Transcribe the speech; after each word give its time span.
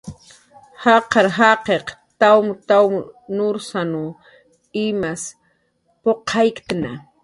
Jaqar 0.83 1.27
jaqiq 1.39 1.87
tawmanw 2.19 2.95
nursanw 3.35 4.05
imas 4.85 5.21
puqayktna 6.01 6.91